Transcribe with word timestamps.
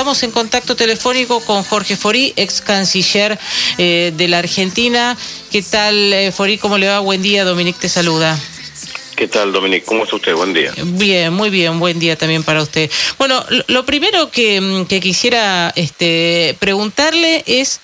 estamos 0.00 0.22
en 0.22 0.30
contacto 0.30 0.76
telefónico 0.76 1.40
con 1.44 1.62
Jorge 1.62 1.94
Forí, 1.94 2.32
ex 2.36 2.62
canciller 2.62 3.38
eh, 3.76 4.14
de 4.16 4.28
la 4.28 4.38
Argentina. 4.38 5.14
¿Qué 5.52 5.60
tal, 5.60 6.10
eh, 6.14 6.32
Forí? 6.32 6.56
¿Cómo 6.56 6.78
le 6.78 6.88
va? 6.88 7.00
Buen 7.00 7.20
día, 7.20 7.44
Dominique 7.44 7.80
te 7.82 7.90
saluda. 7.90 8.40
¿Qué 9.14 9.28
tal, 9.28 9.52
Dominique? 9.52 9.84
¿Cómo 9.84 10.04
está 10.04 10.16
usted? 10.16 10.34
Buen 10.34 10.54
día. 10.54 10.72
Bien, 10.82 11.34
muy 11.34 11.50
bien, 11.50 11.78
buen 11.78 11.98
día 11.98 12.16
también 12.16 12.42
para 12.44 12.62
usted. 12.62 12.90
Bueno, 13.18 13.44
lo 13.66 13.84
primero 13.84 14.30
que, 14.30 14.58
mm, 14.58 14.86
que 14.86 15.00
quisiera 15.00 15.70
este, 15.76 16.56
preguntarle 16.58 17.44
es, 17.46 17.82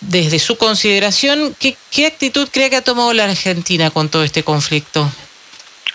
desde 0.00 0.38
su 0.38 0.56
consideración, 0.56 1.56
¿qué, 1.58 1.76
¿qué 1.90 2.06
actitud 2.06 2.48
cree 2.52 2.70
que 2.70 2.76
ha 2.76 2.84
tomado 2.84 3.12
la 3.12 3.24
Argentina 3.24 3.90
con 3.90 4.08
todo 4.08 4.22
este 4.22 4.44
conflicto? 4.44 5.10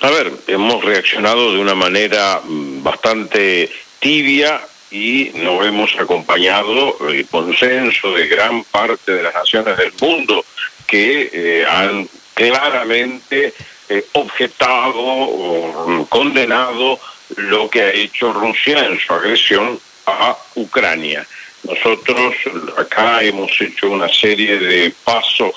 A 0.02 0.10
ver, 0.10 0.34
hemos 0.48 0.84
reaccionado 0.84 1.54
de 1.54 1.60
una 1.60 1.76
manera 1.76 2.42
mm, 2.44 2.84
bastante 2.84 3.72
tibia 4.02 4.60
y 4.94 5.32
nos 5.34 5.66
hemos 5.66 5.92
acompañado 6.00 6.96
el 7.10 7.26
consenso 7.28 8.14
de 8.14 8.28
gran 8.28 8.64
parte 8.66 9.12
de 9.12 9.24
las 9.24 9.34
naciones 9.34 9.76
del 9.76 9.92
mundo 10.00 10.46
que 10.86 11.32
eh, 11.34 11.66
han 11.68 12.08
claramente 12.36 13.54
eh, 13.90 14.06
objetado 14.14 15.02
o 15.02 16.06
condenado 16.10 17.00
lo 17.38 17.70
que 17.72 17.82
ha 17.82 17.90
hecho 17.90 18.34
Rusia 18.34 18.86
en 18.86 19.00
su 19.00 19.14
agresión 19.14 19.80
a 20.06 20.38
Ucrania. 20.56 21.26
Nosotros 21.64 22.36
acá 22.78 23.24
hemos 23.24 23.50
hecho 23.60 23.90
una 23.90 24.10
serie 24.10 24.60
de 24.60 24.94
pasos 25.04 25.56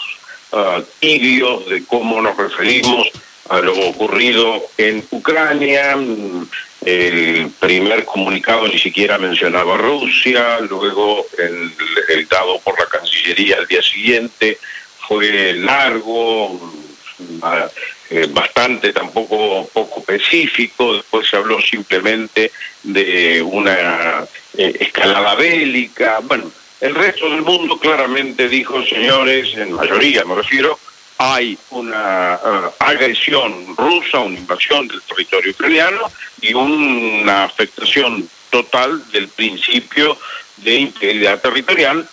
uh, 0.53 0.81
tibios 1.01 1.69
de 1.69 1.85
cómo 1.85 2.23
nos 2.23 2.37
referimos 2.37 3.11
a 3.49 3.59
lo 3.59 3.75
ocurrido 3.89 4.63
en 4.79 5.05
Ucrania. 5.11 5.97
El 6.85 7.51
primer 7.59 8.05
comunicado 8.05 8.69
ni 8.69 8.79
siquiera 8.79 9.19
mencionaba 9.19 9.77
Rusia, 9.77 10.61
luego 10.61 11.27
el, 11.39 11.73
el 12.11 12.29
dado 12.29 12.61
por 12.61 12.79
la 12.79 12.87
Cancillería 12.87 13.57
al 13.57 13.67
día 13.67 13.83
siguiente 13.83 14.59
fue 15.07 15.55
largo, 15.55 16.61
eh, 18.11 18.29
bastante 18.31 18.93
tampoco 18.93 19.69
poco 19.73 20.01
específico, 20.01 20.95
después 20.95 21.29
se 21.29 21.37
habló 21.37 21.61
simplemente 21.61 22.53
de 22.83 23.43
una 23.43 24.25
eh, 24.57 24.77
escalada 24.81 25.35
bélica, 25.35 26.21
bueno, 26.23 26.51
el 26.81 26.95
resto 26.95 27.29
del 27.31 27.43
mundo 27.43 27.79
claramente 27.79 28.49
dijo, 28.49 28.85
señores, 28.85 29.57
en 29.57 29.73
mayoría 29.73 30.25
me 30.25 30.37
refiero, 30.37 30.79
hay 31.19 31.59
una 31.71 32.35
eh, 32.35 32.71
agresión 32.79 33.77
rusa, 33.77 34.21
una 34.21 34.39
invasión 34.39 34.87
del 34.89 35.01
territorio 35.03 35.53
ucraniano 35.53 36.11
y 36.41 36.55
una 36.55 37.45
afectación 37.45 38.29
total 38.51 39.03
del 39.13 39.29
principio 39.29 40.19
de 40.59 40.75
integridad 40.75 41.41
territorial 41.41 42.09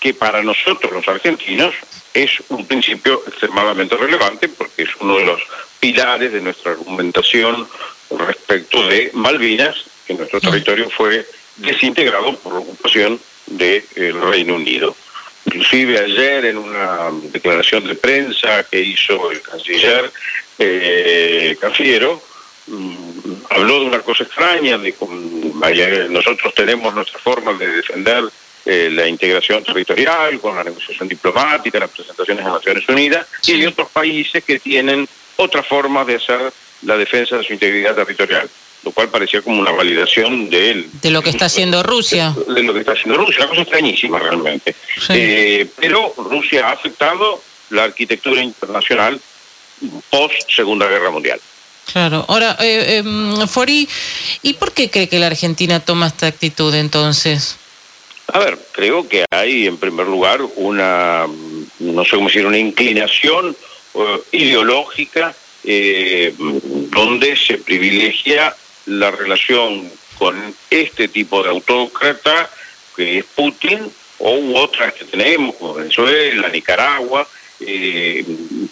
que 0.00 0.14
para 0.14 0.42
nosotros 0.42 0.92
los 0.92 1.08
argentinos 1.08 1.74
es 2.14 2.30
un 2.48 2.66
principio 2.66 3.22
extremadamente 3.26 3.96
relevante 3.96 4.48
porque 4.48 4.82
es 4.82 4.90
uno 5.00 5.18
de 5.18 5.26
los 5.26 5.40
pilares 5.80 6.32
de 6.32 6.40
nuestra 6.40 6.72
argumentación 6.72 7.68
respecto 8.10 8.86
de 8.86 9.10
Malvinas, 9.14 9.76
que 10.06 10.14
nuestro 10.14 10.40
territorio 10.40 10.88
fue 10.90 11.26
desintegrado 11.56 12.36
por 12.38 12.54
la 12.54 12.60
ocupación 12.60 13.20
del 13.46 13.82
Reino 14.30 14.54
Unido. 14.54 14.96
Inclusive 15.48 15.98
ayer 15.98 16.44
en 16.44 16.58
una 16.58 17.08
declaración 17.32 17.86
de 17.86 17.94
prensa 17.94 18.64
que 18.64 18.80
hizo 18.80 19.30
el 19.30 19.40
canciller 19.40 20.12
eh, 20.58 21.56
Cafiero, 21.58 22.22
mm, 22.66 23.32
habló 23.48 23.80
de 23.80 23.86
una 23.86 24.00
cosa 24.00 24.24
extraña, 24.24 24.76
de 24.76 24.92
que 24.92 26.06
nosotros 26.10 26.52
tenemos 26.52 26.94
nuestra 26.94 27.18
forma 27.18 27.54
de 27.54 27.66
defender 27.66 28.24
eh, 28.66 28.90
la 28.92 29.08
integración 29.08 29.64
territorial, 29.64 30.38
con 30.38 30.54
la 30.54 30.64
negociación 30.64 31.08
diplomática, 31.08 31.78
las 31.78 31.90
presentaciones 31.90 32.44
a 32.44 32.50
Naciones 32.50 32.86
Unidas, 32.86 33.26
y 33.46 33.52
hay 33.52 33.66
otros 33.66 33.88
países 33.88 34.44
que 34.44 34.60
tienen 34.60 35.08
otra 35.36 35.62
forma 35.62 36.04
de 36.04 36.16
hacer 36.16 36.52
la 36.82 36.98
defensa 36.98 37.38
de 37.38 37.44
su 37.44 37.54
integridad 37.54 37.94
territorial 37.94 38.50
lo 38.84 38.92
cual 38.92 39.08
parecía 39.08 39.42
como 39.42 39.60
una 39.60 39.72
validación 39.72 40.48
de 40.50 40.86
De 41.02 41.10
lo 41.10 41.22
que 41.22 41.30
está 41.30 41.46
haciendo 41.46 41.82
Rusia. 41.82 42.34
De, 42.54 42.62
lo 42.62 42.72
que 42.72 42.80
está 42.80 42.92
haciendo 42.92 43.16
Rusia, 43.16 43.38
una 43.40 43.48
cosa 43.48 43.62
extrañísima 43.62 44.18
realmente. 44.18 44.74
Eh, 45.10 45.66
pero 45.76 46.14
Rusia 46.16 46.68
ha 46.68 46.72
afectado 46.72 47.42
la 47.70 47.84
arquitectura 47.84 48.42
internacional 48.42 49.20
post 50.10 50.50
Segunda 50.50 50.86
Guerra 50.86 51.10
Mundial. 51.10 51.40
Claro. 51.92 52.24
Ahora, 52.28 52.56
eh, 52.60 52.98
em, 52.98 53.48
Fori, 53.48 53.88
¿y 54.42 54.54
por 54.54 54.72
qué 54.72 54.90
cree 54.90 55.08
que 55.08 55.18
la 55.18 55.28
Argentina 55.28 55.80
toma 55.80 56.08
esta 56.08 56.26
actitud 56.26 56.74
entonces? 56.74 57.56
A 58.32 58.38
ver, 58.40 58.58
creo 58.72 59.08
que 59.08 59.24
hay 59.30 59.66
en 59.66 59.78
primer 59.78 60.06
lugar 60.06 60.40
una, 60.56 61.26
no 61.78 62.04
sé 62.04 62.10
cómo 62.10 62.28
decir, 62.28 62.44
una 62.44 62.58
inclinación 62.58 63.56
eh, 63.94 64.20
ideológica 64.32 65.34
eh, 65.64 66.34
donde 66.36 67.36
se 67.36 67.56
privilegia 67.56 68.54
la 68.88 69.10
relación 69.10 69.90
con 70.18 70.36
este 70.70 71.08
tipo 71.08 71.42
de 71.42 71.50
autócrata, 71.50 72.50
que 72.96 73.18
es 73.18 73.24
Putin, 73.24 73.90
o 74.18 74.60
otras 74.60 74.94
que 74.94 75.04
tenemos, 75.04 75.54
como 75.56 75.74
Venezuela, 75.74 76.48
Nicaragua. 76.48 77.26
Eh, 77.60 78.24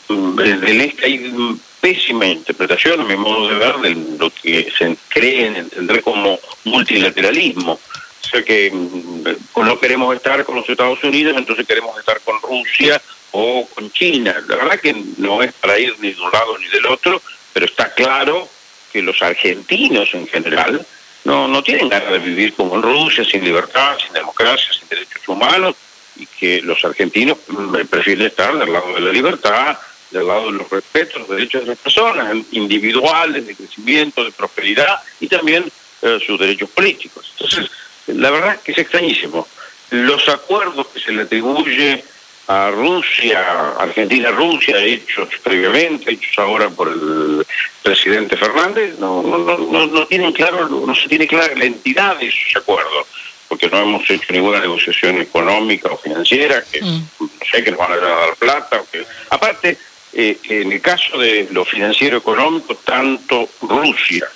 en 0.09 0.81
este 0.81 1.07
hay 1.07 1.33
pésima 1.81 2.27
interpretación, 2.27 3.01
a 3.01 3.05
mi 3.05 3.17
modo 3.17 3.49
de 3.49 3.55
ver, 3.55 3.77
de 3.77 3.95
lo 4.19 4.31
que 4.31 4.73
se 4.77 4.97
cree 5.09 5.47
en 5.47 5.57
entender 5.57 6.03
como 6.03 6.39
multilateralismo. 6.65 7.73
O 7.73 8.29
sea 8.29 8.43
que 8.43 8.71
mm, 8.73 9.61
no 9.61 9.79
queremos 9.79 10.15
estar 10.17 10.45
con 10.45 10.57
los 10.57 10.69
Estados 10.69 11.03
Unidos, 11.05 11.37
entonces 11.37 11.67
queremos 11.67 11.97
estar 11.99 12.21
con 12.23 12.41
Rusia 12.43 13.01
o 13.31 13.69
con 13.73 13.93
China. 13.93 14.35
La 14.49 14.57
verdad 14.57 14.81
que 14.81 14.97
no 15.19 15.43
es 15.43 15.53
para 15.53 15.79
ir 15.79 15.95
ni 16.01 16.13
de 16.13 16.21
un 16.21 16.33
lado 16.33 16.59
ni 16.59 16.67
del 16.69 16.87
otro, 16.87 17.23
pero 17.53 17.67
está 17.67 17.95
claro 17.95 18.49
que 18.97 19.03
los 19.03 19.21
argentinos 19.21 20.09
en 20.15 20.27
general 20.27 20.87
no, 21.25 21.47
no 21.47 21.63
tienen 21.63 21.91
ganas 21.91 22.13
de 22.13 22.19
vivir 22.19 22.55
como 22.55 22.77
en 22.77 22.83
Rusia, 22.83 23.27
sin 23.27 23.45
libertad, 23.45 23.95
sin 24.03 24.11
democracia, 24.15 24.73
sin 24.73 24.89
derechos 24.89 25.29
humanos, 25.29 25.75
y 26.17 26.25
que 26.25 26.63
los 26.63 26.83
argentinos 26.83 27.37
mm, 27.47 27.75
prefieren 27.91 28.29
estar 28.29 28.57
del 28.57 28.73
lado 28.73 28.95
de 28.95 29.03
la 29.03 29.13
libertad, 29.13 29.77
del 30.11 30.27
lado 30.27 30.47
de 30.47 30.53
los 30.53 30.71
respetos, 30.71 31.21
los 31.21 31.29
derechos 31.29 31.61
de 31.61 31.67
las 31.67 31.79
personas, 31.79 32.35
individuales, 32.53 33.47
de 33.47 33.55
crecimiento, 33.55 34.25
de 34.25 34.33
prosperidad, 34.33 34.99
y 35.21 35.29
también 35.29 35.71
eh, 36.01 36.19
sus 36.27 36.41
derechos 36.41 36.71
políticos. 36.71 37.31
Entonces, 37.33 37.71
la 38.07 38.31
verdad 38.31 38.55
es 38.55 38.61
que 38.61 38.73
es 38.73 38.79
extrañísimo. 38.79 39.47
Los 39.91 40.27
acuerdos 40.31 40.87
que 40.87 41.01
se 41.01 41.13
le 41.13 41.25
atribuye 41.25 42.03
a 42.49 42.71
Rusia, 42.71 43.75
Argentina-Rusia, 43.79 44.79
hechos 44.79 45.29
previamente, 45.43 46.13
hechos 46.13 46.39
ahora 46.39 46.71
por 46.71 46.89
el 46.89 47.45
presidente 47.83 48.37
Fernández, 48.37 48.99
no, 48.99 49.23
no, 49.23 49.39
no, 49.39 49.87
no 49.87 50.07
tienen 50.07 50.33
claro, 50.33 50.69
no 50.69 50.95
se 50.95 51.09
tiene 51.09 51.27
clara 51.27 51.55
la 51.57 51.65
entidad 51.65 52.17
de 52.19 52.29
esos 52.29 52.57
acuerdos, 52.57 53.07
porque 53.49 53.69
no 53.69 53.79
hemos 53.79 54.09
hecho 54.09 54.33
ninguna 54.33 54.61
negociación 54.61 55.21
económica 55.21 55.89
o 55.91 55.97
financiera, 55.97 56.63
que 56.71 56.83
mm. 56.83 57.09
no 57.19 57.29
sé 57.51 57.65
que 57.65 57.71
nos 57.71 57.81
van 57.81 57.93
a 57.93 57.97
dar 57.97 58.37
plata, 58.37 58.81
o 58.81 58.91
que... 58.91 59.05
aparte, 59.31 59.77
eh, 60.13 60.39
en 60.45 60.73
el 60.73 60.81
caso 60.81 61.19
de 61.19 61.49
lo 61.51 61.65
financiero 61.65 62.19
económico, 62.19 62.77
tanto 62.77 63.49
Rusia 63.63 64.27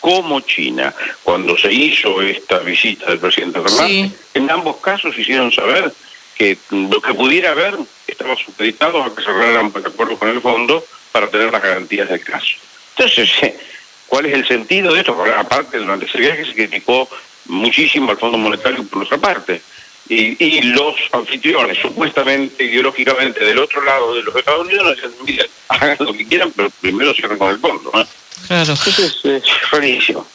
como 0.00 0.40
China, 0.40 0.94
cuando 1.22 1.56
se 1.58 1.72
hizo 1.72 2.22
esta 2.22 2.60
visita 2.60 3.06
del 3.06 3.18
presidente 3.18 3.60
Fernández, 3.60 4.12
en 4.32 4.50
ambos 4.50 4.76
casos 4.76 5.18
hicieron 5.18 5.52
saber 5.52 5.92
que 6.38 6.56
lo 6.70 7.02
que 7.02 7.12
pudiera 7.12 7.50
haber 7.50 7.76
estaba 8.06 8.36
supeditado 8.36 9.02
a 9.02 9.14
que 9.14 9.22
cerraran 9.22 9.72
de 9.72 9.80
acuerdo 9.80 10.16
con 10.16 10.28
el 10.28 10.40
fondo 10.40 10.84
para 11.10 11.28
tener 11.28 11.52
las 11.52 11.62
garantías 11.62 12.08
del 12.08 12.22
caso. 12.22 12.56
Entonces, 12.96 13.30
¿cuál 14.06 14.26
es 14.26 14.34
el 14.34 14.46
sentido 14.46 14.94
de 14.94 15.00
esto? 15.00 15.16
Porque 15.16 15.32
aparte, 15.32 15.78
durante 15.78 16.06
ese 16.06 16.18
viaje 16.18 16.46
se 16.46 16.54
criticó 16.54 17.08
muchísimo 17.46 18.10
al 18.12 18.18
Fondo 18.18 18.38
Monetario 18.38 18.84
por 18.84 19.02
otra 19.02 19.18
parte. 19.18 19.60
Y, 20.08 20.42
y 20.42 20.62
los 20.62 20.94
anfitriones, 21.12 21.76
supuestamente, 21.82 22.64
ideológicamente, 22.64 23.44
del 23.44 23.58
otro 23.58 23.84
lado 23.84 24.14
de 24.14 24.22
los 24.22 24.34
Estados 24.34 24.66
Unidos, 24.66 24.84
nos 24.86 24.96
decían, 24.96 25.12
miren, 25.26 25.46
hagan 25.68 25.96
lo 26.00 26.14
que 26.14 26.26
quieran, 26.26 26.52
pero 26.56 26.70
primero 26.80 27.12
cierren 27.12 27.36
con 27.36 27.50
el 27.50 27.58
fondo. 27.58 27.90
Claro. 28.46 28.72
Entonces, 28.72 29.18
es 29.24 29.70
rarísimo. 29.70 30.26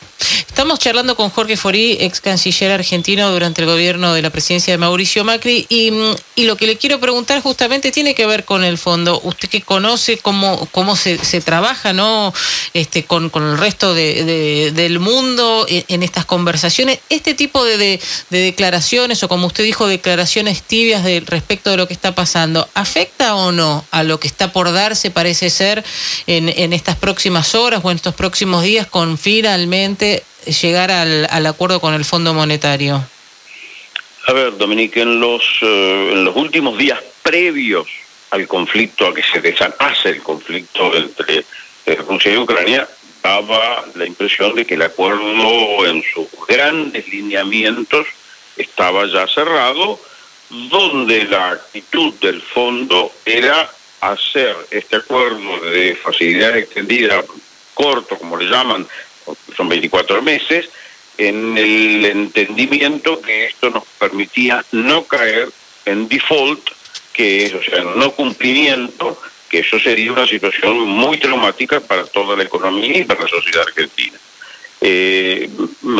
Estamos 0.47 0.79
charlando 0.79 1.15
con 1.15 1.29
Jorge 1.29 1.57
Forí, 1.57 1.97
ex 1.99 2.21
canciller 2.21 2.71
argentino 2.71 3.31
durante 3.31 3.61
el 3.61 3.67
gobierno 3.67 4.13
de 4.13 4.21
la 4.21 4.29
presidencia 4.29 4.73
de 4.73 4.77
Mauricio 4.77 5.23
Macri, 5.23 5.65
y, 5.69 5.91
y, 6.35 6.43
lo 6.45 6.57
que 6.57 6.67
le 6.67 6.77
quiero 6.77 6.99
preguntar 6.99 7.41
justamente 7.41 7.91
tiene 7.91 8.13
que 8.15 8.25
ver 8.25 8.45
con 8.45 8.63
el 8.63 8.77
fondo. 8.77 9.19
Usted 9.23 9.49
que 9.49 9.61
conoce 9.61 10.17
cómo, 10.17 10.67
cómo 10.71 10.95
se, 10.95 11.17
se 11.23 11.41
trabaja 11.41 11.93
¿no? 11.93 12.33
este, 12.73 13.03
con, 13.03 13.29
con 13.29 13.43
el 13.43 13.57
resto 13.57 13.93
de, 13.93 14.71
del 14.73 14.99
mundo 14.99 15.65
en, 15.67 16.03
estas 16.03 16.25
conversaciones, 16.25 16.99
este 17.09 17.33
tipo 17.33 17.63
de, 17.63 17.77
de, 17.77 17.99
declaraciones, 18.29 19.23
o 19.23 19.27
como 19.27 19.47
usted 19.47 19.63
dijo, 19.63 19.87
declaraciones 19.87 20.61
tibias 20.61 21.03
de, 21.03 21.21
respecto 21.21 21.71
de 21.71 21.77
lo 21.77 21.87
que 21.87 21.93
está 21.93 22.13
pasando, 22.15 22.67
¿afecta 22.73 23.35
o 23.35 23.51
no 23.51 23.85
a 23.91 24.03
lo 24.03 24.19
que 24.19 24.27
está 24.27 24.51
por 24.51 24.71
darse, 24.71 25.11
parece 25.11 25.49
ser, 25.49 25.83
en, 26.27 26.49
en 26.49 26.73
estas 26.73 26.95
próximas 26.95 27.55
horas 27.55 27.81
o 27.83 27.91
en 27.91 27.97
estos 27.97 28.15
próximos 28.15 28.63
días 28.63 28.87
con 28.87 29.17
finalmente 29.17 30.23
llegar 30.45 30.91
al, 30.91 31.27
al 31.29 31.45
acuerdo 31.45 31.79
con 31.79 31.93
el 31.93 32.05
Fondo 32.05 32.33
Monetario? 32.33 33.03
A 34.25 34.31
ver, 34.31 34.57
Dominique, 34.57 35.01
en 35.01 35.19
los, 35.19 35.43
eh, 35.61 36.31
últimos 36.33 36.77
días 36.77 36.99
previos 37.21 37.87
al 38.29 38.47
conflicto, 38.47 39.07
a 39.07 39.13
que 39.13 39.21
se 39.21 39.41
desatase 39.41 40.09
el 40.09 40.23
conflicto 40.23 40.95
entre 40.95 41.45
eh, 41.85 41.95
Rusia 42.07 42.33
y 42.33 42.37
Ucrania, 42.37 42.87
daba 43.21 43.83
la 43.95 44.05
impresión 44.05 44.55
de 44.55 44.65
que 44.65 44.75
el 44.75 44.81
acuerdo 44.81 45.85
en 45.85 46.03
sus 46.13 46.27
grandes 46.47 47.07
lineamientos 47.09 48.07
estaba 48.55 49.05
ya 49.07 49.27
cerrado, 49.27 49.99
donde 50.49 51.25
la 51.25 51.51
actitud 51.51 52.13
del 52.21 52.41
fondo 52.41 53.11
era 53.25 53.69
hacer 53.99 54.55
este 54.71 54.97
acuerdo 54.97 55.59
de 55.69 55.95
facilidad 55.95 56.57
extendida 56.57 57.23
corto, 57.73 58.17
como 58.17 58.37
le 58.37 58.45
llaman, 58.45 58.87
son 59.55 59.69
24 59.69 60.21
meses, 60.21 60.69
en 61.17 61.57
el 61.57 62.05
entendimiento 62.05 63.21
que 63.21 63.45
esto 63.45 63.69
nos 63.69 63.83
permitía 63.99 64.65
no 64.71 65.03
caer 65.03 65.49
en 65.85 66.07
default, 66.07 66.69
que 67.13 67.45
es, 67.45 67.53
o 67.53 67.61
sea, 67.61 67.83
no 67.83 68.11
cumplimiento, 68.11 69.19
que 69.49 69.59
eso 69.59 69.79
sería 69.79 70.11
una 70.11 70.25
situación 70.25 70.79
muy 70.79 71.19
traumática 71.19 71.79
para 71.79 72.05
toda 72.05 72.35
la 72.35 72.43
economía 72.43 72.97
y 72.97 73.03
para 73.03 73.21
la 73.21 73.27
sociedad 73.27 73.67
argentina. 73.67 74.17
Eh, 74.81 75.49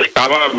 estaba 0.04 0.52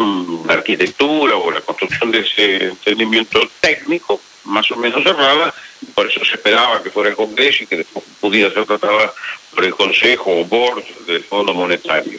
la 0.47 0.55
arquitectura 0.55 1.37
o 1.37 1.51
la 1.51 1.61
construcción 1.61 2.11
de 2.11 2.21
ese 2.21 2.69
entendimiento 2.69 3.41
técnico 3.61 4.21
más 4.45 4.71
o 4.71 4.77
menos 4.77 5.03
cerrada, 5.03 5.53
por 5.95 6.11
eso 6.11 6.25
se 6.25 6.35
esperaba 6.35 6.83
que 6.83 6.91
fuera 6.91 7.11
el 7.11 7.17
Congreso 7.17 7.65
y 7.65 7.67
que 7.67 7.79
después 7.79 8.05
pudiera 8.21 8.53
ser 8.53 8.65
tratada 8.67 9.13
por 9.55 9.65
el 9.65 9.75
Consejo 9.75 10.41
o 10.41 10.45
Board 10.45 10.85
del 11.07 11.25
Fondo 11.25 11.55
Monetario. 11.55 12.19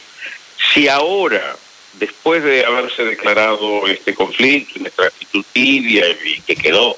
Si 0.76 0.88
ahora 0.88 1.56
después 1.94 2.44
de 2.44 2.62
haberse 2.66 3.02
declarado 3.02 3.86
este 3.86 4.14
conflicto, 4.14 4.78
nuestra 4.78 5.06
actitud 5.06 5.42
tibia 5.50 6.04
y 6.22 6.38
que 6.42 6.54
quedó 6.54 6.94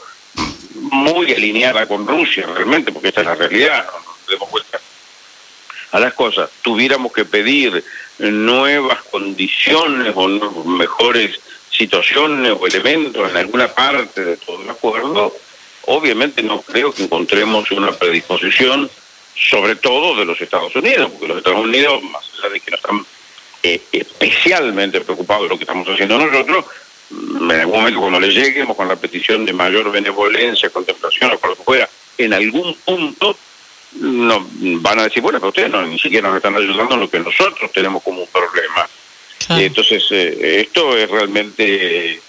muy 0.74 1.32
alineada 1.32 1.86
con 1.86 2.04
Rusia 2.04 2.44
realmente, 2.52 2.90
porque 2.90 3.10
esta 3.10 3.20
es 3.20 3.28
la 3.28 3.36
realidad, 3.36 3.86
no 4.04 4.16
demos 4.28 4.50
vuelta 4.50 4.80
a 5.92 6.00
las 6.00 6.12
cosas, 6.14 6.50
tuviéramos 6.60 7.12
que 7.12 7.24
pedir 7.24 7.84
nuevas 8.18 9.00
condiciones 9.04 10.12
o 10.16 10.26
mejores 10.64 11.38
situaciones 11.70 12.56
o 12.58 12.66
elementos 12.66 13.30
en 13.30 13.36
alguna 13.36 13.68
parte 13.68 14.24
de 14.24 14.38
todo 14.38 14.60
el 14.60 14.70
acuerdo, 14.70 15.36
obviamente 15.82 16.42
no 16.42 16.62
creo 16.62 16.92
que 16.92 17.04
encontremos 17.04 17.70
una 17.70 17.92
predisposición, 17.92 18.90
sobre 19.36 19.76
todo 19.76 20.16
de 20.16 20.24
los 20.24 20.40
Estados 20.40 20.74
Unidos, 20.74 21.12
porque 21.12 21.28
los 21.28 21.38
Estados 21.38 21.60
Unidos, 21.60 22.02
más 22.02 22.28
allá 22.40 22.48
de 22.54 22.58
que 22.58 22.72
no 22.72 22.76
están 22.76 23.06
especialmente 24.18 25.00
preocupado 25.00 25.44
de 25.44 25.48
lo 25.50 25.56
que 25.56 25.64
estamos 25.64 25.86
haciendo 25.88 26.18
nosotros, 26.18 26.64
en 27.10 27.50
algún 27.52 27.78
momento 27.78 28.00
cuando 28.00 28.20
le 28.20 28.28
lleguemos 28.28 28.76
con 28.76 28.88
la 28.88 28.96
petición 28.96 29.46
de 29.46 29.52
mayor 29.52 29.90
benevolencia, 29.90 30.70
contemplación 30.70 31.32
o 31.32 31.38
por 31.38 31.50
lo 31.50 31.56
que 31.56 31.62
fuera, 31.62 31.88
en 32.18 32.34
algún 32.34 32.74
punto 32.84 33.36
no, 34.00 34.46
van 34.50 34.98
a 34.98 35.04
decir, 35.04 35.22
bueno, 35.22 35.38
pero 35.38 35.48
ustedes 35.48 35.70
no, 35.70 35.82
ni 35.86 35.98
siquiera 35.98 36.28
nos 36.28 36.36
están 36.36 36.56
ayudando 36.56 36.94
en 36.94 37.00
lo 37.00 37.10
que 37.10 37.20
nosotros 37.20 37.72
tenemos 37.72 38.02
como 38.02 38.20
un 38.20 38.28
problema. 38.28 38.88
Entonces, 39.50 40.04
eh, 40.10 40.60
esto 40.60 40.96
es 40.96 41.08
realmente... 41.10 42.20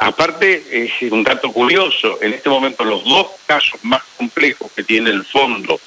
Aparte, 0.00 0.64
es 0.70 1.12
un 1.12 1.22
dato 1.22 1.52
curioso, 1.52 2.18
en 2.22 2.32
este 2.32 2.48
momento 2.48 2.82
los 2.82 3.04
dos 3.04 3.26
casos 3.46 3.78
más 3.82 4.02
complejos 4.16 4.72
que 4.74 4.82
tiene 4.82 5.10
el 5.10 5.22
fondo 5.22 5.78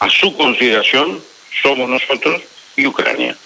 a 0.00 0.10
su 0.10 0.36
consideración 0.36 1.22
somos 1.62 1.88
nosotros 1.88 2.42
y 2.76 2.86
Ucrania. 2.86 3.36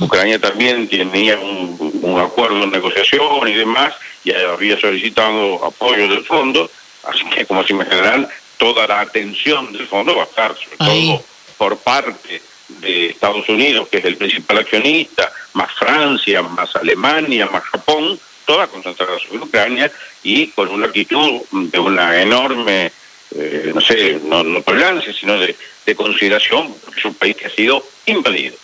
Ucrania 0.00 0.38
también 0.38 0.88
tenía 0.88 1.38
un, 1.38 2.20
acuerdo 2.20 2.60
de 2.60 2.66
negociación 2.66 3.48
y 3.48 3.54
demás, 3.54 3.94
y 4.24 4.32
había 4.32 4.78
solicitado 4.78 5.64
apoyo 5.64 6.08
del 6.08 6.24
fondo, 6.24 6.70
así 7.04 7.24
que 7.26 7.46
como 7.46 7.64
se 7.64 7.72
imaginarán, 7.72 8.28
toda 8.58 8.86
la 8.86 9.00
atención 9.00 9.72
del 9.72 9.86
fondo 9.86 10.14
va 10.14 10.22
a 10.22 10.26
estar, 10.26 10.54
sobre 10.54 10.76
todo 10.76 11.24
por 11.56 11.76
parte 11.78 12.42
de 12.68 13.06
Estados 13.06 13.48
Unidos, 13.48 13.88
que 13.88 13.98
es 13.98 14.04
el 14.04 14.16
principal 14.16 14.58
accionista, 14.58 15.30
más 15.54 15.72
Francia, 15.72 16.42
más 16.42 16.74
Alemania, 16.76 17.46
más 17.46 17.62
Japón, 17.64 18.18
toda 18.44 18.66
concentrada 18.66 19.18
sobre 19.18 19.44
Ucrania 19.44 19.90
y 20.22 20.48
con 20.48 20.68
una 20.68 20.86
actitud 20.86 21.42
de 21.50 21.78
una 21.78 22.20
enorme, 22.20 22.90
eh, 23.34 23.72
no 23.74 23.80
sé, 23.80 24.20
no, 24.24 24.42
no 24.42 24.62
tolerancia, 24.62 25.12
sino 25.12 25.38
de, 25.38 25.56
de 25.86 25.94
consideración, 25.94 26.74
porque 26.84 27.00
es 27.00 27.06
un 27.06 27.14
país 27.14 27.36
que 27.36 27.46
ha 27.46 27.50
sido 27.50 27.84
invadido. 28.06 28.56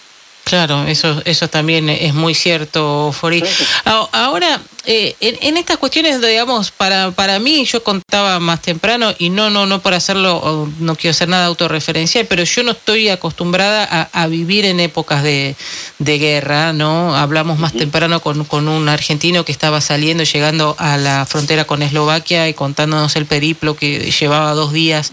Claro, 0.49 0.87
eso, 0.87 1.21
eso 1.27 1.49
también 1.49 1.91
es 1.91 2.15
muy 2.15 2.35
cierto, 2.35 3.12
Fori. 3.12 3.45
Ahora, 3.85 4.61
eh, 4.90 5.14
en, 5.20 5.58
estas 5.58 5.76
cuestiones, 5.76 6.19
digamos, 6.23 6.70
para, 6.70 7.11
para 7.11 7.38
mí, 7.38 7.67
yo 7.67 7.85
contaba 7.85 8.40
más 8.40 8.62
temprano, 8.62 9.12
y 9.19 9.29
no, 9.29 9.50
no, 9.50 9.67
no 9.67 9.82
por 9.82 9.93
hacerlo, 9.93 10.67
no 10.79 10.96
quiero 10.96 11.11
hacer 11.11 11.29
nada 11.29 11.44
autorreferencial, 11.44 12.25
pero 12.25 12.43
yo 12.44 12.62
no 12.62 12.70
estoy 12.70 13.11
acostumbrada 13.11 14.08
a, 14.11 14.26
vivir 14.29 14.64
en 14.64 14.81
épocas 14.81 15.23
de, 15.23 15.56
guerra, 15.99 16.73
¿no? 16.73 17.14
Hablamos 17.14 17.58
más 17.58 17.75
temprano 17.75 18.20
con, 18.20 18.46
con 18.46 18.67
un 18.67 18.88
argentino 18.88 19.44
que 19.44 19.52
estaba 19.52 19.82
saliendo, 19.82 20.25
llegando 20.25 20.75
a 20.79 20.96
la 20.96 21.26
frontera 21.26 21.67
con 21.67 21.82
Eslovaquia 21.82 22.49
y 22.49 22.55
contándonos 22.55 23.14
el 23.17 23.26
periplo 23.26 23.76
que 23.76 24.11
llevaba 24.11 24.55
dos 24.55 24.73
días 24.73 25.12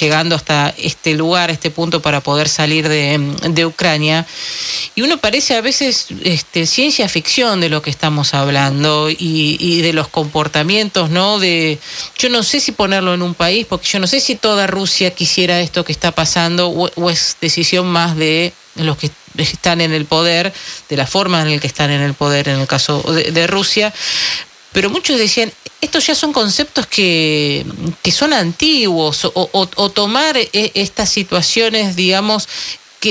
llegando 0.00 0.36
hasta 0.36 0.72
este 0.78 1.14
lugar, 1.14 1.50
este 1.50 1.72
punto 1.72 2.02
para 2.02 2.20
poder 2.20 2.48
salir 2.48 2.88
de, 2.88 3.18
de 3.48 3.66
Ucrania. 3.66 4.26
Y 4.94 5.02
uno 5.02 5.18
parece 5.18 5.56
a 5.56 5.60
veces 5.60 6.06
este, 6.22 6.66
ciencia 6.66 7.08
ficción 7.08 7.60
de 7.60 7.68
lo 7.68 7.82
que 7.82 7.90
estamos 7.90 8.32
hablando 8.32 8.75
y, 9.10 9.80
de 9.82 9.92
los 9.92 10.08
comportamientos, 10.08 11.10
¿no? 11.10 11.38
De, 11.38 11.78
yo 12.18 12.28
no 12.28 12.42
sé 12.42 12.60
si 12.60 12.72
ponerlo 12.72 13.14
en 13.14 13.22
un 13.22 13.34
país, 13.34 13.66
porque 13.68 13.86
yo 13.86 13.98
no 13.98 14.06
sé 14.06 14.20
si 14.20 14.36
toda 14.36 14.66
Rusia 14.66 15.10
quisiera 15.12 15.60
esto 15.60 15.84
que 15.84 15.92
está 15.92 16.12
pasando 16.12 16.68
o, 16.68 17.10
es 17.10 17.36
decisión 17.40 17.86
más 17.86 18.16
de 18.16 18.52
los 18.76 18.96
que 18.96 19.10
están 19.38 19.80
en 19.80 19.92
el 19.92 20.06
poder, 20.06 20.52
de 20.88 20.96
la 20.96 21.06
forma 21.06 21.42
en 21.42 21.52
la 21.52 21.58
que 21.58 21.66
están 21.66 21.90
en 21.90 22.00
el 22.00 22.14
poder 22.14 22.48
en 22.48 22.60
el 22.60 22.66
caso 22.66 23.02
de, 23.02 23.46
Rusia. 23.46 23.92
Pero 24.72 24.90
muchos 24.90 25.18
decían, 25.18 25.52
estos 25.80 26.06
ya 26.06 26.14
son 26.14 26.32
conceptos 26.32 26.86
que, 26.86 27.64
que 28.02 28.10
son 28.10 28.32
antiguos, 28.32 29.24
o, 29.24 29.50
o 29.52 29.90
tomar 29.90 30.36
e, 30.36 30.48
estas 30.74 31.08
situaciones, 31.08 31.96
digamos, 31.96 32.48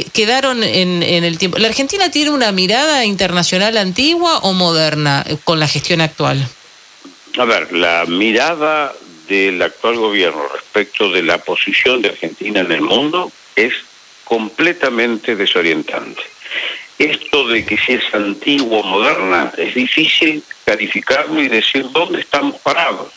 quedaron 0.03 0.63
en, 0.63 1.03
el 1.03 1.37
tiempo. 1.37 1.57
¿La 1.57 1.67
Argentina 1.67 2.11
tiene 2.11 2.31
una 2.31 2.51
mirada 2.51 3.05
internacional 3.05 3.77
antigua 3.77 4.39
o 4.39 4.53
moderna 4.53 5.23
eh, 5.27 5.37
con 5.43 5.59
la 5.59 5.67
gestión 5.67 6.01
actual? 6.01 6.47
A 7.37 7.45
ver, 7.45 7.71
la 7.73 8.05
mirada 8.05 8.93
del 9.27 9.61
actual 9.61 9.97
gobierno 9.97 10.47
respecto 10.53 11.09
de 11.09 11.23
la 11.23 11.37
posición 11.39 12.01
de 12.01 12.09
Argentina 12.09 12.59
en 12.61 12.71
el 12.71 12.81
mundo 12.81 13.31
es 13.55 13.73
completamente 14.23 15.35
desorientante. 15.35 16.21
Esto 16.97 17.47
de 17.47 17.65
que 17.65 17.77
si 17.77 17.93
es 17.93 18.13
antigua 18.13 18.79
o 18.79 18.83
moderna 18.83 19.51
es 19.57 19.75
difícil 19.75 20.43
calificarlo 20.65 21.41
y 21.41 21.49
decir 21.49 21.85
dónde 21.91 22.21
estamos 22.21 22.59
parados. 22.61 23.11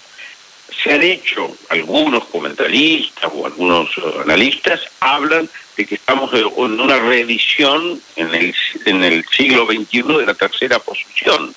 Se 0.82 0.92
han 0.92 1.02
hecho 1.02 1.56
algunos 1.68 2.24
comentaristas 2.26 3.30
o 3.32 3.46
algunos 3.46 3.88
analistas 4.22 4.80
hablan 5.00 5.48
de 5.78 5.86
que 5.86 5.94
estamos 5.94 6.30
en 6.34 6.80
una 6.80 6.98
reedición 6.98 8.00
en 8.16 8.34
el, 8.34 8.54
en 8.84 9.04
el 9.04 9.24
siglo 9.28 9.64
XXI 9.64 10.02
de 10.02 10.26
la 10.26 10.34
tercera 10.34 10.80
posición. 10.80 11.54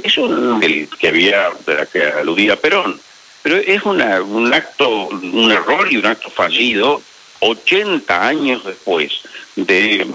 Es 0.00 0.16
el 0.16 0.88
que 0.96 1.08
había, 1.08 1.50
de 1.66 1.74
la 1.74 1.86
que 1.86 2.04
aludía 2.04 2.54
Perón. 2.54 3.00
Pero 3.42 3.56
es 3.56 3.82
una, 3.82 4.22
un 4.22 4.54
acto, 4.54 5.08
un 5.08 5.50
error 5.50 5.92
y 5.92 5.96
un 5.96 6.06
acto 6.06 6.30
fallido 6.30 7.02
80 7.40 8.26
años 8.26 8.64
después 8.64 9.10
de, 9.56 10.06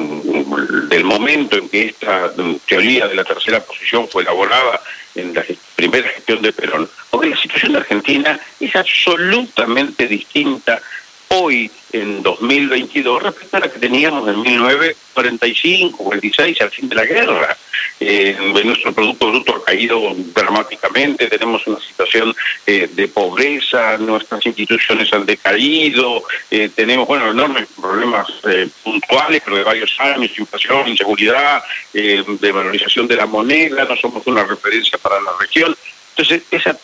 del 0.88 1.04
momento 1.04 1.58
en 1.58 1.68
que 1.68 1.88
esta 1.88 2.32
teoría 2.66 3.10
de 3.10 3.16
la 3.16 3.26
tercera 3.26 3.60
posición 3.60 4.08
fue 4.08 4.24
elaborada 4.24 4.82
en 5.16 5.34
la 5.34 5.44
primera 5.76 6.08
gestión 6.10 6.42
de 6.42 6.54
Perón, 6.54 6.90
porque 7.10 7.30
la 7.30 7.38
situación 7.38 7.74
de 7.74 7.80
Argentina 7.80 8.40
es 8.60 8.74
absolutamente 8.76 10.08
distinta 10.08 10.82
hoy 11.30 11.70
en 11.92 12.22
2022 12.22 13.24
respecto 13.24 13.58
a 13.58 13.60
la 13.62 13.72
que 13.72 13.80
teníamos 13.80 14.28
en 14.28 14.42
1945, 14.42 16.04
46, 16.04 16.62
al 16.62 16.72
fin 16.72 16.90
de 16.90 16.96
la 16.96 17.06
guerra. 17.06 17.58
Eh, 18.00 18.38
nuestro 18.64 18.94
Producto 18.94 19.30
Bruto 19.30 19.56
ha 19.56 19.66
caído 19.66 20.14
dramáticamente, 20.34 21.28
tenemos 21.28 21.68
una 21.68 21.80
situación 21.82 22.34
eh, 22.66 22.90
de 22.94 23.08
pobreza, 23.10 23.98
nuestras 23.98 24.46
instituciones 24.46 25.12
han 25.12 25.26
decaído, 25.26 26.24
eh, 26.50 26.70
tenemos, 26.74 27.08
bueno, 27.08 27.32
enormes 27.32 27.68
problemas 27.80 28.28
eh, 28.50 28.70
puntuales, 28.84 29.42
pero 29.44 29.58
de 29.58 29.64
varios 29.64 30.00
años, 30.00 30.38
inflación, 30.38 30.88
inseguridad, 30.88 31.62
de 31.92 32.52
valorización 32.52 33.08
de 33.08 33.16
la 33.18 33.26
moneda, 33.26 33.84
no 33.84 33.96
somos 33.98 34.26
una 34.28 34.44
referencia 34.44 34.98
para 34.98 35.20
la 35.20 35.32
región. 35.40 35.76
Entonces, 36.20 36.44
esa, 36.52 36.78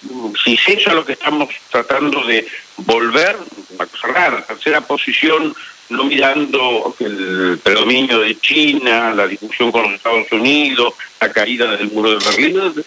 si 0.46 0.54
es 0.54 0.68
eso 0.70 0.94
lo 0.94 1.06
que 1.06 1.12
estamos 1.12 1.50
tratando 1.70 2.24
de 2.24 2.48
volver, 2.78 3.36
a 3.78 3.86
cerrar, 3.86 4.32
la 4.32 4.42
tercera 4.44 4.80
posición, 4.80 5.54
no 5.90 6.06
mirando 6.06 6.96
el 7.00 7.60
predominio 7.62 8.20
de 8.20 8.40
China, 8.40 9.14
la 9.14 9.28
discusión 9.28 9.74
con 9.74 9.84
los 9.84 9.96
Estados 9.96 10.32
Unidos, 10.32 10.94
la 11.20 11.34
caída 11.34 11.76
del 11.76 11.92
muro 11.92 12.18
de 12.18 12.26
Berlín, 12.26 12.86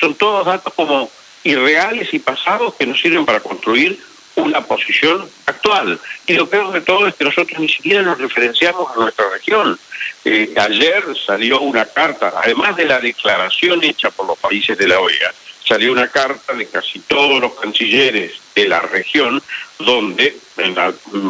son 0.00 0.14
todos 0.16 0.46
datos 0.46 0.74
como 0.74 1.08
irreales 1.44 2.12
y 2.12 2.18
pasados 2.18 2.74
que 2.74 2.84
nos 2.84 3.00
sirven 3.00 3.24
para 3.24 3.38
construir 3.38 4.00
una 4.34 4.60
posición 4.62 5.30
actual. 5.46 6.00
Y 6.26 6.32
lo 6.32 6.48
peor 6.48 6.72
de 6.72 6.80
todo 6.80 7.06
es 7.06 7.14
que 7.14 7.24
nosotros 7.24 7.60
ni 7.60 7.68
siquiera 7.68 8.02
nos 8.02 8.18
referenciamos 8.18 8.90
a 8.90 9.00
nuestra 9.00 9.30
región. 9.30 9.78
Eh, 10.24 10.52
ayer 10.56 11.04
salió 11.24 11.60
una 11.60 11.84
carta, 11.84 12.32
además 12.42 12.74
de 12.74 12.84
la 12.84 12.98
declaración 12.98 13.84
hecha 13.84 14.10
por 14.10 14.26
los 14.26 14.38
países 14.38 14.76
de 14.76 14.88
la 14.88 14.98
OEA, 14.98 15.32
salió 15.68 15.92
una 15.92 16.08
carta 16.08 16.54
de 16.54 16.66
casi 16.66 17.00
todos 17.00 17.40
los 17.40 17.52
cancilleres 17.54 18.32
de 18.54 18.66
la 18.66 18.80
región 18.80 19.42
donde 19.78 20.34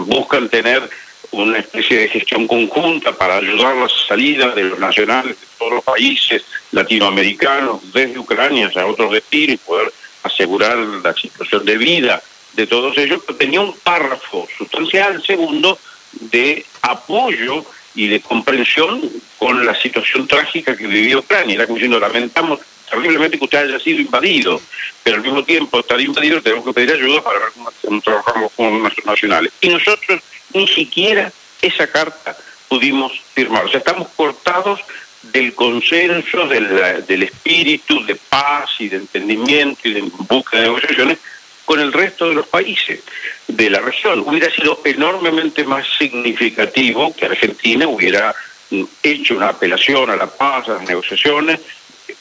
buscan 0.06 0.48
tener 0.48 0.88
una 1.32 1.58
especie 1.58 1.98
de 1.98 2.08
gestión 2.08 2.46
conjunta 2.46 3.12
para 3.12 3.36
ayudar 3.36 3.76
la 3.76 3.88
salida 3.88 4.54
de 4.54 4.64
los 4.64 4.78
nacionales 4.78 5.38
de 5.38 5.46
todos 5.58 5.72
los 5.72 5.84
países 5.84 6.44
latinoamericanos 6.70 7.92
desde 7.92 8.18
Ucrania 8.18 8.70
a 8.74 8.86
otros 8.86 9.12
destinos 9.12 9.54
y 9.54 9.58
poder 9.58 9.92
asegurar 10.22 10.76
la 10.76 11.12
situación 11.14 11.64
de 11.64 11.76
vida 11.76 12.22
de 12.54 12.66
todos 12.66 12.96
ellos, 12.96 13.22
pero 13.26 13.38
tenía 13.38 13.60
un 13.60 13.72
párrafo 13.72 14.48
sustancial, 14.56 15.22
segundo, 15.24 15.78
de 16.12 16.64
apoyo 16.82 17.64
y 17.94 18.08
de 18.08 18.20
comprensión 18.20 19.00
con 19.38 19.66
la 19.66 19.74
situación 19.80 20.26
trágica 20.26 20.76
que 20.76 20.86
vivió 20.86 21.20
Ucrania. 21.20 21.56
Era 21.56 21.66
como 21.66 21.76
diciendo, 21.76 22.00
lamentamos 22.00 22.60
terriblemente 22.88 23.38
que 23.38 23.44
usted 23.44 23.58
haya 23.58 23.78
sido 23.78 24.00
invadido, 24.00 24.60
pero 25.02 25.16
al 25.16 25.22
mismo 25.22 25.44
tiempo 25.44 25.80
estar 25.80 26.00
invadido 26.00 26.42
tenemos 26.42 26.64
que 26.64 26.72
pedir 26.72 26.92
ayuda 26.92 27.22
para 27.22 27.38
ver 27.38 27.48
cómo 27.82 28.00
trabajamos 28.00 28.52
con 28.52 28.82
nuestros 28.82 29.06
nacionales. 29.06 29.52
Y 29.60 29.68
nosotros 29.68 30.20
ni 30.54 30.66
siquiera 30.68 31.32
esa 31.62 31.86
carta 31.86 32.36
pudimos 32.68 33.12
firmar. 33.34 33.64
O 33.64 33.68
sea, 33.68 33.78
estamos 33.78 34.08
cortados 34.16 34.80
del 35.22 35.54
consenso, 35.54 36.46
del, 36.46 37.04
del 37.06 37.22
espíritu 37.24 38.04
de 38.04 38.14
paz 38.14 38.70
y 38.78 38.88
de 38.88 38.98
entendimiento 38.98 39.88
y 39.88 39.94
de 39.94 40.00
búsqueda 40.02 40.60
de 40.60 40.66
negociaciones 40.68 41.18
con 41.64 41.80
el 41.80 41.92
resto 41.92 42.28
de 42.28 42.34
los 42.34 42.46
países 42.46 43.00
de 43.46 43.68
la 43.68 43.80
región. 43.80 44.20
Hubiera 44.20 44.50
sido 44.50 44.80
enormemente 44.84 45.64
más 45.64 45.86
significativo 45.98 47.14
que 47.14 47.26
Argentina 47.26 47.86
hubiera 47.86 48.34
mm, 48.70 48.84
hecho 49.02 49.36
una 49.36 49.50
apelación 49.50 50.08
a 50.08 50.16
la 50.16 50.28
paz, 50.28 50.68
a 50.68 50.74
las 50.74 50.88
negociaciones, 50.88 51.60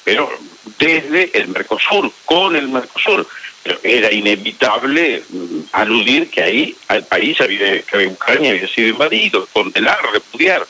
pero 0.03 0.29
desde 0.77 1.38
el 1.38 1.47
Mercosur, 1.50 2.12
con 2.25 2.55
el 2.55 2.67
Mercosur. 2.69 3.27
Pero 3.63 3.79
era 3.83 4.12
inevitable 4.12 5.24
mm, 5.29 5.59
aludir 5.74 6.29
que 6.29 6.41
ahí 6.41 6.75
al 6.88 7.03
país 7.05 7.39
había, 7.41 7.81
que 7.81 8.07
Ucrania 8.07 8.51
había 8.51 8.67
sido 8.67 8.89
invadido, 8.89 9.47
condenar, 9.51 9.97
repudiar. 10.13 10.65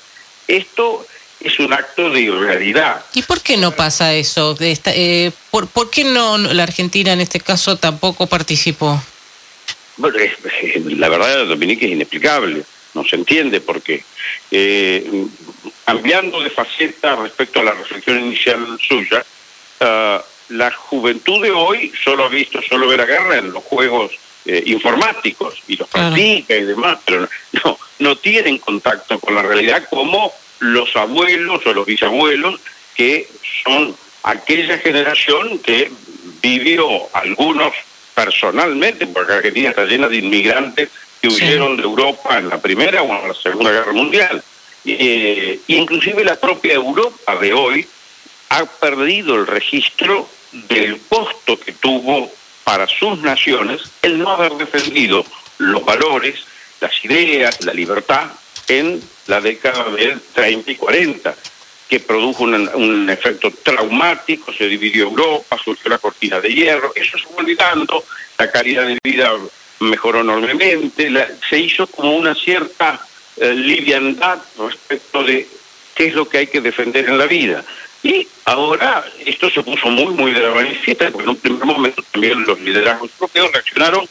Esto 0.48 1.06
es 1.39 1.60
un 1.60 1.74
acto 1.74 2.10
de 2.10 2.22
irrealidad. 2.22 3.04
¿Y 3.13 3.22
por 3.22 3.42
qué 3.42 3.58
no 3.58 3.72
pasa 3.72 4.13
eso? 4.13 4.58
Eh, 4.60 5.32
¿por, 5.51 5.68
¿Por 5.68 5.89
qué 5.89 6.04
no 6.04 6.38
la 6.38 6.63
Argentina 6.63 7.13
en 7.13 7.22
este 7.22 7.39
caso 7.39 7.77
tampoco 7.77 8.27
participó? 8.27 9.01
Bueno, 9.98 10.18
la 10.98 11.10
verdad, 11.10 11.46
Dominique, 11.46 11.86
es 11.86 11.92
inexplicable. 11.92 12.63
No 12.94 13.04
se 13.04 13.16
entiende 13.16 13.62
por 13.62 13.82
qué. 13.82 14.04
Eh, 14.50 15.25
cambiando 15.86 16.42
de 16.42 16.50
faceta 16.50 17.16
respecto 17.16 17.60
a 17.60 17.63
la 17.63 17.72
reflexión 17.72 18.20
inicial 18.20 18.77
suya, 18.86 19.24
ah, 19.80 20.24
la 20.50 20.72
juventud 20.72 21.42
de 21.42 21.52
hoy 21.52 21.92
solo 22.04 22.26
ha 22.26 22.30
visto, 22.30 22.62
solo 22.62 22.88
ver 22.88 23.00
la 23.00 23.06
guerra 23.06 23.38
en 23.38 23.52
los 23.52 23.64
juegos 23.64 24.12
eh, 24.46 24.64
informáticos 24.68 25.62
y 25.68 25.76
los 25.76 25.90
practica 25.90 26.56
y 26.56 26.64
demás, 26.64 27.00
pero 27.06 27.28
no, 27.64 27.78
no 28.00 28.16
tienen 28.16 28.58
contacto 28.60 29.20
con 29.20 29.36
la 29.36 29.42
realidad 29.42 29.88
como 29.90 30.32
los 30.60 30.96
abuelos 30.96 31.66
o 31.66 31.74
los 31.74 31.86
bisabuelos, 31.86 32.60
que 32.96 33.28
son 33.64 33.96
aquella 34.24 34.78
generación 34.80 35.60
que 35.60 35.92
vivió 36.42 36.88
algunos 37.14 37.74
personalmente, 38.16 39.06
porque 39.08 39.34
Argentina 39.34 39.70
está 39.70 39.86
llena 39.86 40.08
de 40.08 40.18
inmigrantes 40.18 40.90
que 41.22 41.28
huyeron 41.28 41.78
de 41.78 41.84
Europa 41.84 42.38
en 42.38 42.50
la 42.50 42.60
Primera 42.60 43.04
o 43.04 43.22
en 43.22 43.28
la 43.28 43.34
Segunda 43.34 43.72
Guerra 43.72 43.92
Mundial. 43.92 44.44
Eh, 44.86 45.60
inclusive 45.68 46.24
la 46.24 46.40
propia 46.40 46.74
Europa 46.74 47.36
de 47.36 47.54
hoy 47.54 47.88
ha 48.50 48.66
perdido 48.66 49.36
el 49.36 49.48
registro 49.48 50.27
del 50.51 51.00
costo 51.10 51.60
que 51.60 51.74
tuvo 51.74 52.32
para 52.63 52.88
sus 52.88 53.20
naciones 53.20 53.82
el 54.01 54.20
no 54.20 54.30
haber 54.30 54.54
defendido 54.54 55.25
los 55.58 55.84
valores, 55.84 56.44
las 56.80 57.04
ideas, 57.06 57.63
la 57.63 57.74
libertad 57.74 58.32
en 58.68 59.01
la 59.27 59.42
década 59.42 59.89
del 59.92 60.20
30 60.34 60.72
y 60.72 60.75
40, 60.75 61.36
que 61.88 62.00
produjo 62.01 62.44
un, 62.44 63.10
efecto 63.10 63.51
traumático, 63.51 64.51
se 64.51 64.68
dividió 64.68 65.06
Europa, 65.06 65.58
surgió 65.63 65.89
la 65.89 65.98
cortina 65.98 66.39
de 66.42 66.54
hierro, 66.54 66.92
eso 66.96 67.18
se 67.18 67.24
fue 67.25 67.38
olvidando, 67.38 68.04
la 68.38 68.51
calidad 68.51 68.86
de 68.86 68.98
vida 69.01 69.32
mejoró 69.80 70.22
enormemente, 70.22 71.10
se 71.50 71.60
hizo 71.60 71.88
como 71.88 72.16
una 72.16 72.36
cierta 72.36 73.00
eh, 73.38 73.54
liviandad 73.54 74.39
respecto 74.58 75.24
de 75.24 75.48
qué 75.96 76.08
es 76.08 76.13
lo 76.13 76.27
que 76.27 76.39
hay 76.39 76.48
que 76.48 76.62
defender 76.62 77.08
en 77.08 77.18
la 77.18 77.25
vida. 77.25 77.63
Y 78.04 78.27
ahora 78.46 79.06
esto 79.25 79.50
se 79.50 79.63
puso 79.63 79.89
muy, 79.89 80.13
muy 80.13 80.32
de 80.32 80.42
la 80.42 80.54
manifiesta, 80.54 81.10
porque 81.12 81.24
en 81.24 81.30
un 81.30 81.38
primer 81.38 81.66
momento 81.66 82.04
también 82.12 82.46
los 82.46 82.60
liderazgos 82.60 83.12
europeos 83.13 83.51
reaccionaron 83.51 84.08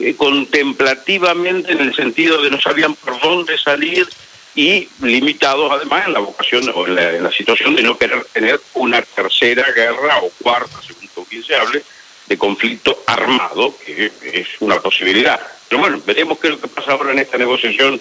eh, 0.00 0.14
contemplativamente 0.16 1.72
en 1.72 1.80
el 1.80 1.94
sentido 1.94 2.42
de 2.42 2.50
no 2.50 2.60
sabían 2.60 2.94
por 2.94 3.20
dónde 3.20 3.56
salir 3.58 4.06
y 4.54 4.88
limitados 5.02 5.70
además 5.70 6.06
en 6.06 6.14
la 6.14 6.18
vocación 6.18 6.70
o 6.74 6.86
en 6.86 7.22
la, 7.22 7.32
situación 7.32 7.76
de 7.76 7.82
no 7.82 7.96
querer 7.96 8.24
tener 8.32 8.60
una 8.74 9.00
tercera 9.02 9.70
guerra 9.72 10.18
o 10.22 10.30
cuarta, 10.42 10.80
según 10.82 11.08
quien 11.28 11.44
se 11.44 11.54
hable, 11.54 11.82
de 12.26 12.38
conflicto 12.38 13.02
armado, 13.06 13.74
que 13.84 14.10
es 14.22 14.48
una 14.60 14.80
posibilidad. 14.80 15.40
Pero 15.68 15.80
bueno, 15.80 16.00
veremos 16.04 16.38
qué 16.38 16.48
es 16.48 16.54
lo 16.54 16.60
que 16.60 16.68
pasa 16.68 16.92
ahora 16.92 17.12
en 17.12 17.20
esta 17.20 17.38
negociación 17.38 18.00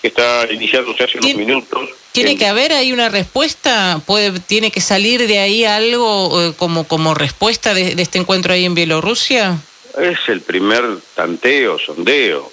que 0.00 0.08
está 0.08 0.46
iniciándose 0.50 1.04
hace 1.04 1.18
unos 1.18 1.34
minutos. 1.34 1.90
¿Tiene 2.12 2.36
que 2.36 2.46
haber 2.46 2.72
ahí 2.72 2.92
una 2.92 3.08
respuesta? 3.08 4.00
¿Puede, 4.06 4.40
¿Tiene 4.40 4.70
que 4.70 4.80
salir 4.80 5.26
de 5.26 5.38
ahí 5.38 5.64
algo 5.64 6.42
eh, 6.42 6.54
como, 6.56 6.84
como 6.84 7.14
respuesta 7.14 7.74
de, 7.74 7.94
de, 7.94 8.02
este 8.02 8.18
encuentro 8.18 8.52
ahí 8.52 8.64
en 8.64 8.74
Bielorrusia? 8.74 9.58
Es 10.00 10.18
el 10.28 10.40
primer 10.40 10.84
tanteo, 11.14 11.78
sondeo. 11.78 12.50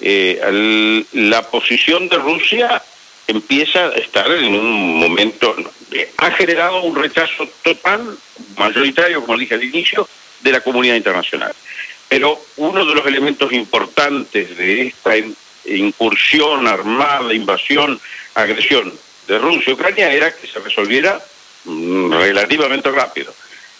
Eh, 0.00 1.04
la 1.12 1.42
posición 1.50 2.08
de 2.08 2.16
Rusia 2.16 2.82
empieza 3.26 3.86
a 3.86 3.94
estar 3.94 4.30
en 4.30 4.54
un 4.54 4.98
momento, 4.98 5.56
ha 6.18 6.30
generado 6.32 6.82
un 6.82 6.94
rechazo 6.94 7.48
total, 7.62 8.16
mayoritario, 8.56 9.24
como 9.24 9.38
dije 9.38 9.54
al 9.54 9.64
inicio, 9.64 10.08
de 10.42 10.52
la 10.52 10.60
comunidad 10.60 10.96
internacional. 10.96 11.54
Pero 12.08 12.38
uno 12.56 12.84
de 12.84 12.94
los 12.94 13.06
elementos 13.06 13.52
importantes 13.52 14.56
de 14.56 14.88
esta 14.88 15.16
incursión 15.66 16.66
armada, 16.66 17.32
invasión, 17.32 18.00
agresión 18.34 18.92
de 19.26 19.38
Rusia 19.38 19.64
y 19.68 19.72
Ucrania 19.72 20.12
era 20.12 20.34
que 20.34 20.46
se 20.46 20.58
resolviera 20.58 21.20
mm, 21.64 22.12
relativamente 22.12 22.90
rápido. 22.90 23.34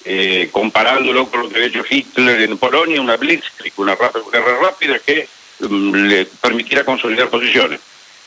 Eh, 0.07 0.51
comparándolo 0.53 1.31
con 1.31 1.41
lo 1.41 1.49
que 1.49 1.57
había 1.57 1.69
hecho 1.69 1.85
Hitler 1.89 2.43
en 2.43 2.59
Polonia, 2.59 3.01
una 3.01 3.17
blitzkrieg, 3.17 3.73
una 3.79 3.97
guerra 3.97 4.59
rápida 4.61 4.99
que 4.99 5.27
mm, 5.61 5.95
le 5.95 6.27
permitiera 6.27 6.85
consolidar 6.85 7.31
posiciones 7.31 7.81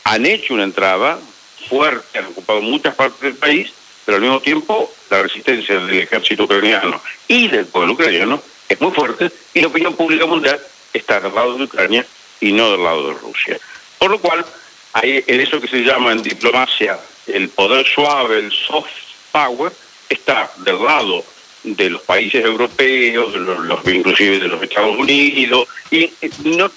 han 0.08 0.26
hecho 0.26 0.54
una 0.54 0.64
entrada 0.64 1.20
fuerte, 1.68 2.20
han 2.20 2.28
ocupado 2.28 2.62
muchas 2.62 2.96
partes 2.96 3.20
del 3.20 3.36
país, 3.36 3.74
pero 4.06 4.16
al 4.16 4.22
mismo 4.22 4.40
tiempo 4.40 4.94
la 5.10 5.22
resistencia 5.22 5.80
del 5.80 6.00
ejército 6.00 6.46
ucraniano 6.46 7.02
y 7.28 7.50
del 7.50 7.66
pueblo 7.66 7.94
ucraniano 7.94 8.42
es 8.70 8.80
muy 8.80 8.92
fuerte 8.92 9.30
y 9.54 9.60
la 9.60 9.68
opinión 9.68 9.96
pública 9.96 10.26
mundial 10.26 10.60
está 10.94 11.20
del 11.20 11.36
lado 11.36 11.58
de 11.58 11.66
Ucrania 11.66 12.06
y 12.42 12.52
no 12.52 12.72
del 12.72 12.84
lado 12.84 13.08
de 13.10 13.14
Rusia. 13.20 13.58
Por 14.00 14.12
lo 14.12 14.20
cual, 14.20 14.46
hay 14.94 15.24
en 15.28 15.42
eso 15.42 15.60
que 15.60 15.68
se 15.68 15.84
llama 15.84 16.12
en 16.12 16.24
diplomacia 16.24 17.00
el 17.28 17.50
poder 17.50 17.86
suave, 17.86 18.40
el 18.40 18.52
soft 18.52 18.90
power, 19.32 19.72
está 20.10 20.52
del 20.58 20.84
lado 20.84 21.24
de 21.64 21.90
los 21.90 22.02
países 22.02 22.44
europeos, 22.44 23.34
de 23.34 23.40
los, 23.40 23.88
inclusive 23.88 24.40
de 24.40 24.48
los 24.48 24.62
Estados 24.62 24.98
Unidos, 24.98 25.68
y 25.92 26.10
no, 26.46 26.72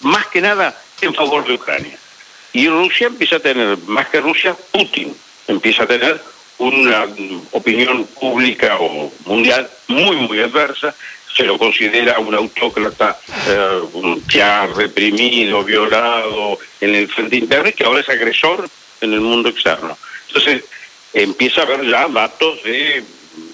más 0.00 0.26
que 0.26 0.40
nada 0.40 0.78
en 1.00 1.14
favor 1.14 1.46
de 1.46 1.54
Ucrania. 1.54 1.98
Y 2.52 2.68
Rusia 2.68 3.06
empieza 3.06 3.36
a 3.36 3.40
tener, 3.40 3.78
más 3.86 4.08
que 4.08 4.20
Rusia, 4.20 4.56
Putin 4.72 5.16
empieza 5.46 5.84
a 5.84 5.86
tener 5.86 6.20
una 6.58 7.06
opinión 7.52 8.04
pública 8.06 8.76
o 8.80 9.12
mundial 9.24 9.70
muy, 9.86 10.16
muy 10.16 10.40
adversa. 10.40 10.94
Se 11.34 11.44
lo 11.44 11.58
considera 11.58 12.18
un 12.18 12.34
autócrata 12.34 13.18
eh, 13.46 13.80
que 14.28 14.42
ha 14.42 14.66
reprimido, 14.66 15.62
violado 15.62 16.58
en 16.80 16.94
el 16.94 17.08
frente 17.08 17.36
interno 17.36 17.68
y 17.68 17.72
que 17.72 17.84
ahora 17.84 18.00
es 18.00 18.08
agresor 18.08 18.68
en 19.00 19.12
el 19.12 19.20
mundo 19.20 19.48
externo. 19.48 19.96
Entonces, 20.26 20.64
empieza 21.12 21.62
a 21.62 21.64
haber 21.64 21.86
ya 21.86 22.08
datos 22.08 22.62
de 22.64 23.04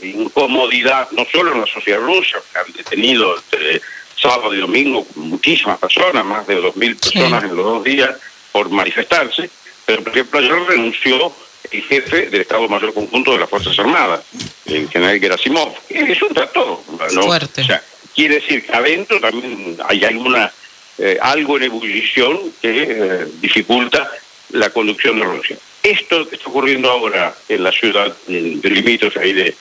incomodidad, 0.03 1.11
no 1.13 1.27
solo 1.31 1.53
en 1.53 1.61
la 1.61 1.67
sociedad 1.67 2.01
rusa, 2.01 2.39
que 2.53 2.59
han 2.59 2.73
detenido 2.73 3.37
entre 3.37 3.83
sábado 4.17 4.55
y 4.55 4.61
domingo 4.61 5.07
muchísimas 5.17 5.79
personas, 5.79 6.25
más 6.25 6.47
de 6.47 6.61
2.000 6.61 7.01
personas 7.01 7.45
en 7.45 7.57
los 7.57 7.65
dos 7.65 7.85
días, 7.85 8.11
por 8.53 8.71
manifestarse, 8.71 9.51
pero 9.85 10.03
por 10.03 10.13
ejemplo 10.13 10.39
ayer 10.39 10.53
renunció 10.69 11.33
y 11.75 11.83
jefe 11.83 12.27
del 12.27 12.43
Estado 12.43 12.69
Mayor 12.69 12.95
Conjunto 12.95 13.33
de 13.33 13.39
las 13.39 13.51
Fuerzas 13.51 13.77
Armadas, 13.79 14.25
el 14.67 14.89
general 14.89 15.19
Gerasimov. 15.19 15.75
Es 15.89 16.23
un 16.23 16.33
trato, 16.33 16.85
¿no? 17.13 17.23
Fuerte. 17.23 17.63
O 17.63 17.65
sea, 17.65 17.83
quiere 18.15 18.37
decir 18.37 18.65
que 18.65 18.73
adentro 18.73 19.21
también 19.21 19.77
hay 19.87 20.05
alguna, 20.05 20.53
eh, 20.99 21.19
algo 21.21 21.57
en 21.57 21.65
ebullición 21.65 22.39
que 22.63 22.87
eh, 22.89 23.27
dificulta 23.41 24.09
la 24.51 24.71
conducción 24.71 25.19
de 25.19 25.25
Rusia. 25.25 25.57
Esto 25.83 26.29
que 26.29 26.37
está 26.37 26.49
ocurriendo 26.49 26.91
ahora 26.91 27.35
en 27.49 27.63
la 27.63 27.73
ciudad 27.73 28.15
de, 28.27 28.41
de 28.57 29.13
ahí 29.21 29.33
de, 29.33 29.55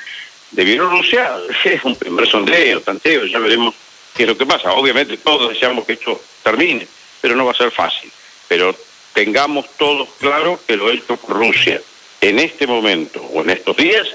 de 0.52 0.64
Bielorrusia 0.64 1.36
es 1.64 1.84
un 1.84 1.96
primer 1.96 2.28
sondeo, 2.28 2.82
tanteo, 2.82 3.26
ya 3.26 3.40
veremos 3.40 3.74
qué 4.16 4.24
es 4.24 4.30
lo 4.30 4.38
que 4.38 4.46
pasa. 4.46 4.72
Obviamente 4.74 5.18
todos 5.18 5.50
deseamos 5.50 5.86
que 5.86 5.94
esto 5.94 6.22
termine, 6.44 6.88
pero 7.22 7.36
no 7.36 7.46
va 7.46 7.52
a 7.52 7.56
ser 7.56 7.72
fácil. 7.72 8.12
Pero 8.48 8.76
tengamos 9.14 9.66
todos 9.78 10.10
claro 10.20 10.60
que 10.66 10.78
lo 10.78 10.92
hecho 10.92 11.18
por 11.18 11.38
Rusia 11.38 11.82
en 12.30 12.40
este 12.40 12.66
momento 12.68 13.22
o 13.22 13.42
en 13.42 13.50
estos 13.50 13.76
días 13.76 14.08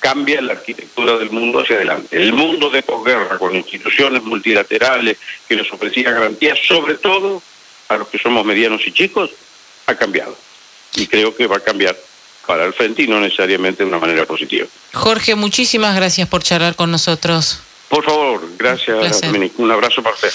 cambia 0.00 0.40
la 0.40 0.52
arquitectura 0.54 1.16
del 1.16 1.30
mundo 1.30 1.60
hacia 1.60 1.76
adelante. 1.76 2.16
El 2.16 2.32
mundo 2.32 2.70
de 2.70 2.82
posguerra 2.82 3.38
con 3.38 3.54
instituciones 3.54 4.22
multilaterales 4.22 5.18
que 5.48 5.56
nos 5.56 5.72
ofrecían 5.72 6.14
garantías, 6.14 6.58
sobre 6.66 6.94
todo 6.94 7.42
a 7.88 7.96
los 7.96 8.08
que 8.08 8.18
somos 8.18 8.44
medianos 8.44 8.86
y 8.86 8.92
chicos, 8.92 9.30
ha 9.86 9.94
cambiado. 9.94 10.36
Y 10.94 11.06
creo 11.06 11.34
que 11.34 11.46
va 11.46 11.56
a 11.56 11.60
cambiar 11.60 11.96
para 12.46 12.64
el 12.64 12.72
frente 12.72 13.02
y 13.02 13.06
no 13.06 13.20
necesariamente 13.20 13.82
de 13.82 13.88
una 13.88 13.98
manera 13.98 14.24
positiva. 14.24 14.66
Jorge, 14.92 15.34
muchísimas 15.34 15.94
gracias 15.94 16.28
por 16.28 16.42
charlar 16.42 16.74
con 16.74 16.90
nosotros. 16.90 17.60
Por 17.88 18.04
favor, 18.04 18.48
gracias, 18.58 19.22
Un 19.56 19.70
abrazo 19.70 20.02
para 20.02 20.14
usted. 20.14 20.30